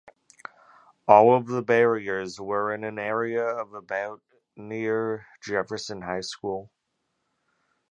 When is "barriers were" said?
1.61-2.73